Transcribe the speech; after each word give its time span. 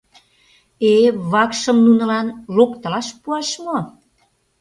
—Э, 0.93 0.93
вакшым 1.31 1.77
нунылан 1.85 2.27
локтылаш 2.55 3.07
пуаш 3.21 3.49
мо... 3.65 3.77